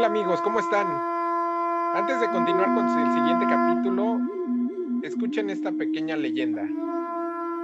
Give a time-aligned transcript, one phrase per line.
[0.00, 0.86] amigos, ¿cómo están?
[1.94, 4.18] Antes de continuar con el siguiente capítulo,
[5.02, 6.62] escuchen esta pequeña leyenda.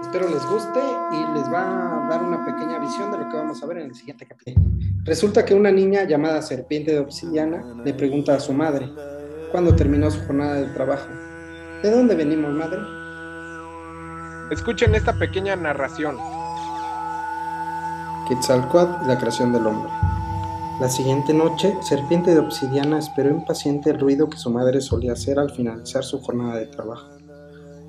[0.00, 0.80] Espero les guste
[1.12, 3.86] y les va a dar una pequeña visión de lo que vamos a ver en
[3.86, 4.64] el siguiente capítulo.
[5.04, 8.88] Resulta que una niña llamada Serpiente de Obsidiana le pregunta a su madre
[9.50, 11.08] cuando terminó su jornada de trabajo.
[11.82, 12.78] ¿De dónde venimos, madre?
[14.50, 16.16] Escuchen esta pequeña narración.
[18.28, 19.99] Quetzalcoatl y la creación del hombre.
[20.80, 25.38] La siguiente noche, Serpiente de Obsidiana esperó impaciente el ruido que su madre solía hacer
[25.38, 27.18] al finalizar su jornada de trabajo.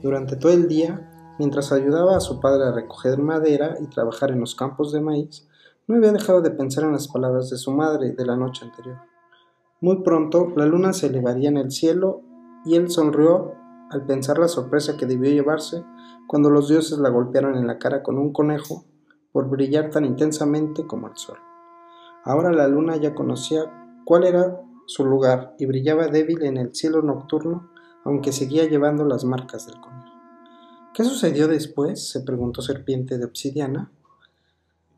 [0.02, 1.10] Durante todo el día,
[1.40, 5.48] mientras ayudaba a su padre a recoger madera y trabajar en los campos de maíz,
[5.88, 8.98] no había dejado de pensar en las palabras de su madre de la noche anterior.
[9.80, 12.24] Muy pronto, la luna se elevaría en el cielo
[12.66, 13.54] y él sonrió
[13.90, 15.86] al pensar la sorpresa que debió llevarse
[16.28, 18.84] cuando los dioses la golpearon en la cara con un conejo
[19.32, 21.38] por brillar tan intensamente como el sol.
[22.24, 23.62] Ahora la luna ya conocía
[24.06, 27.72] cuál era su lugar y brillaba débil en el cielo nocturno,
[28.04, 30.12] aunque seguía llevando las marcas del conejo.
[30.94, 32.10] ¿Qué sucedió después?
[32.10, 33.92] se preguntó Serpiente de Obsidiana.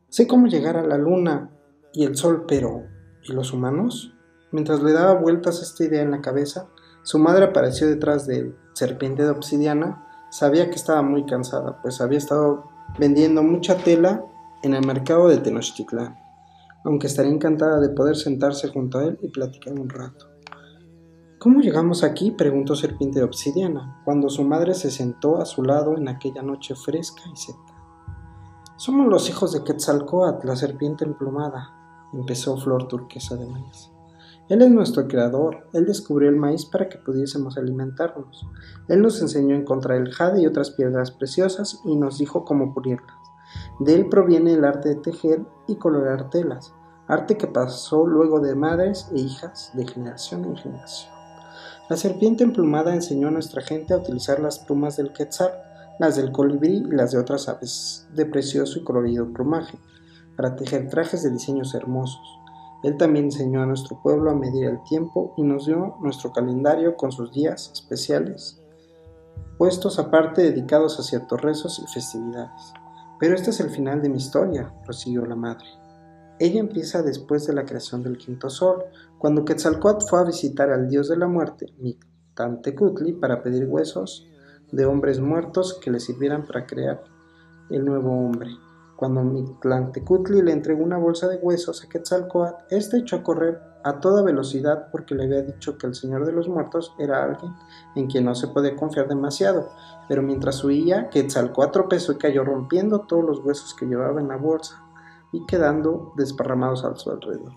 [0.08, 1.50] Sé cómo llegar a la luna
[1.92, 2.82] y el sol, pero
[3.22, 4.12] ¿y los humanos?
[4.50, 6.68] Mientras le daba vueltas esta idea en la cabeza,
[7.02, 8.54] su madre apareció detrás de.
[8.74, 12.64] Serpiente de Obsidiana sabía que estaba muy cansada, pues había estado
[12.98, 14.24] vendiendo mucha tela
[14.64, 16.23] en el mercado de Tenochtitlán
[16.84, 20.26] aunque estaría encantada de poder sentarse junto a él y platicar un rato.
[21.38, 22.30] ¿Cómo llegamos aquí?
[22.30, 26.74] preguntó Serpiente de Obsidiana, cuando su madre se sentó a su lado en aquella noche
[26.74, 27.58] fresca y seca.
[28.76, 33.90] Somos los hijos de Quetzalcoatl, la serpiente emplumada, empezó Flor Turquesa de Maíz.
[34.48, 38.46] Él es nuestro creador, él descubrió el maíz para que pudiésemos alimentarnos.
[38.88, 42.74] Él nos enseñó a encontrar el jade y otras piedras preciosas y nos dijo cómo
[42.74, 43.23] pulirlas.
[43.80, 46.72] De él proviene el arte de tejer y colorear telas,
[47.08, 51.12] arte que pasó luego de madres e hijas de generación en generación.
[51.88, 55.52] La serpiente emplumada enseñó a nuestra gente a utilizar las plumas del quetzal,
[55.98, 59.78] las del colibrí y las de otras aves de precioso y colorido plumaje,
[60.36, 62.40] para tejer trajes de diseños hermosos.
[62.84, 66.96] Él también enseñó a nuestro pueblo a medir el tiempo y nos dio nuestro calendario
[66.96, 68.60] con sus días especiales,
[69.58, 72.74] puestos aparte dedicados a ciertos rezos y festividades.
[73.18, 75.66] Pero este es el final de mi historia, prosiguió la madre.
[76.38, 78.84] Ella empieza después de la creación del quinto sol,
[79.18, 84.26] cuando Quetzalcoatl fue a visitar al dios de la muerte, Mictlantecutli, para pedir huesos
[84.72, 87.04] de hombres muertos que le sirvieran para crear
[87.70, 88.50] el nuevo hombre.
[88.96, 94.00] Cuando Mictlantecutli le entregó una bolsa de huesos a Quetzalcoatl, este echó a correr a
[94.00, 97.52] toda velocidad porque le había dicho que el Señor de los Muertos era alguien
[97.94, 99.68] en quien no se podía confiar demasiado,
[100.08, 104.36] pero mientras huía, Quetzalcoatl tropezó y cayó rompiendo todos los huesos que llevaba en la
[104.36, 104.82] bolsa
[105.32, 107.52] y quedando desparramados a su alrededor.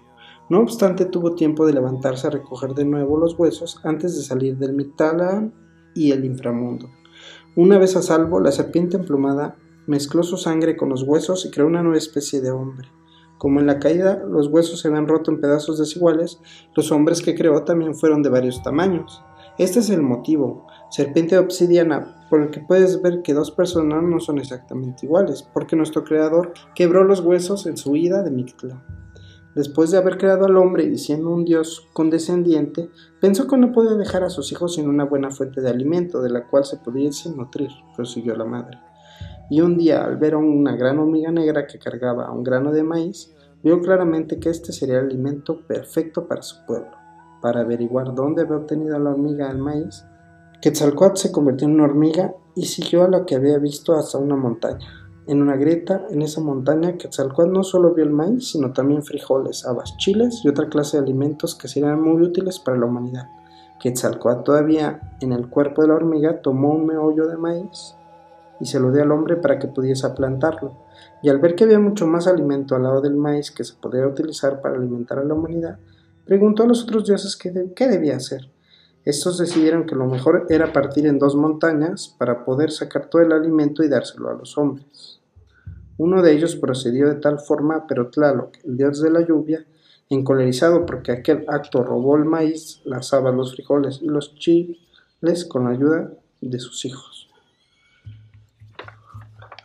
[0.49, 4.57] No obstante, tuvo tiempo de levantarse a recoger de nuevo los huesos antes de salir
[4.57, 5.53] del Mictlán
[5.93, 6.89] y el inframundo.
[7.55, 9.55] Una vez a salvo, la serpiente emplumada
[9.87, 12.89] mezcló su sangre con los huesos y creó una nueva especie de hombre.
[13.37, 16.39] Como en la caída los huesos se habían roto en pedazos desiguales,
[16.75, 19.21] los hombres que creó también fueron de varios tamaños.
[19.59, 24.19] Este es el motivo, serpiente obsidiana, por el que puedes ver que dos personas no
[24.19, 28.83] son exactamente iguales, porque nuestro creador quebró los huesos en su ida de Mictla.
[29.55, 33.95] Después de haber creado al hombre y siendo un dios condescendiente, pensó que no podía
[33.95, 37.31] dejar a sus hijos sin una buena fuente de alimento de la cual se pudiese
[37.31, 38.77] nutrir, prosiguió la madre
[39.49, 42.83] y un día al ver a una gran hormiga negra que cargaba un grano de
[42.83, 46.91] maíz, vio claramente que este sería el alimento perfecto para su pueblo.
[47.41, 50.05] Para averiguar dónde había obtenido la hormiga el maíz,
[50.61, 54.35] Quetzalcoatl se convirtió en una hormiga y siguió a lo que había visto hasta una
[54.35, 54.87] montaña.
[55.27, 59.65] En una grieta, en esa montaña, Quetzalcoatl no solo vio el maíz, sino también frijoles,
[59.65, 63.27] habas, chiles y otra clase de alimentos que serían muy útiles para la humanidad.
[63.79, 67.96] Quetzalcoatl todavía en el cuerpo de la hormiga tomó un meollo de maíz
[68.59, 70.77] y se lo dio al hombre para que pudiese plantarlo.
[71.21, 74.07] Y al ver que había mucho más alimento al lado del maíz que se podía
[74.07, 75.79] utilizar para alimentar a la humanidad,
[76.25, 78.49] preguntó a los otros dioses qué, debía hacer.
[79.05, 83.31] Estos decidieron que lo mejor era partir en dos montañas para poder sacar todo el
[83.31, 85.21] alimento y dárselo a los hombres.
[85.97, 89.65] Uno de ellos procedió de tal forma, pero Tlaloc, el dios de la lluvia,
[90.09, 95.63] encolerizado porque aquel acto robó el maíz, las habas, los frijoles y los chiles con
[95.63, 96.11] la ayuda
[96.41, 97.26] de sus hijos.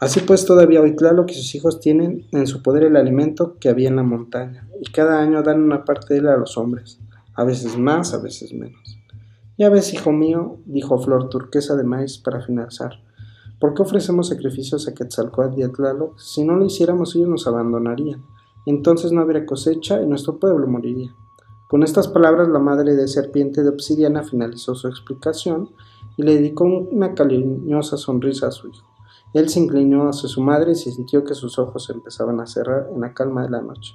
[0.03, 3.69] Así pues, todavía hoy claro que sus hijos tienen en su poder el alimento que
[3.69, 6.99] había en la montaña, y cada año dan una parte de él a los hombres,
[7.35, 8.99] a veces más, a veces menos.
[9.57, 12.95] Ya ves, hijo mío, dijo Flor Turquesa de Maíz para finalizar,
[13.61, 16.19] ¿por qué ofrecemos sacrificios a Quetzalcoatl y a Tlaloc?
[16.19, 18.25] Si no lo hiciéramos, ellos nos abandonarían.
[18.67, 21.15] Entonces no habría cosecha y nuestro pueblo moriría.
[21.69, 25.71] Con estas palabras la madre de serpiente de obsidiana finalizó su explicación
[26.17, 28.92] y le dedicó una cariñosa sonrisa a su hijo.
[29.35, 33.01] Él se inclinó hacia su madre y sintió que sus ojos empezaban a cerrar en
[33.01, 33.95] la calma de la noche.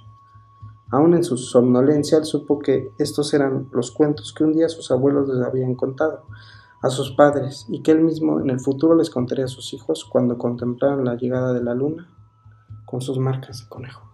[0.90, 4.90] Aún en su somnolencia, él supo que estos eran los cuentos que un día sus
[4.90, 6.24] abuelos les habían contado
[6.82, 10.06] a sus padres y que él mismo en el futuro les contaría a sus hijos
[10.06, 12.08] cuando contemplaran la llegada de la luna
[12.86, 14.07] con sus marcas de conejo.